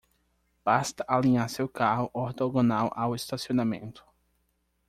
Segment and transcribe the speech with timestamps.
[0.65, 4.03] Basta alinhar seu carro ortogonal ao estacionamento.